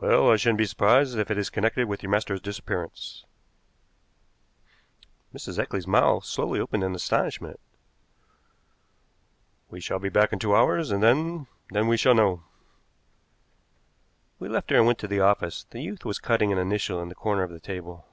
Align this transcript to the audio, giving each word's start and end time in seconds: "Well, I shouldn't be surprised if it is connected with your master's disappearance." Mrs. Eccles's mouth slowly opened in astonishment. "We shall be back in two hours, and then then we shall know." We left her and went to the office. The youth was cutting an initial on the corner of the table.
"Well, 0.00 0.30
I 0.30 0.36
shouldn't 0.36 0.56
be 0.56 0.64
surprised 0.64 1.18
if 1.18 1.30
it 1.30 1.36
is 1.36 1.50
connected 1.50 1.86
with 1.86 2.02
your 2.02 2.08
master's 2.08 2.40
disappearance." 2.40 3.26
Mrs. 5.34 5.58
Eccles's 5.58 5.86
mouth 5.86 6.24
slowly 6.24 6.58
opened 6.58 6.82
in 6.82 6.94
astonishment. 6.94 7.60
"We 9.68 9.78
shall 9.78 9.98
be 9.98 10.08
back 10.08 10.32
in 10.32 10.38
two 10.38 10.56
hours, 10.56 10.90
and 10.90 11.02
then 11.02 11.46
then 11.68 11.88
we 11.88 11.98
shall 11.98 12.14
know." 12.14 12.42
We 14.38 14.48
left 14.48 14.70
her 14.70 14.76
and 14.76 14.86
went 14.86 14.98
to 15.00 15.06
the 15.08 15.20
office. 15.20 15.64
The 15.68 15.82
youth 15.82 16.06
was 16.06 16.18
cutting 16.18 16.50
an 16.52 16.58
initial 16.58 16.98
on 16.98 17.10
the 17.10 17.14
corner 17.14 17.42
of 17.42 17.50
the 17.50 17.60
table. 17.60 18.06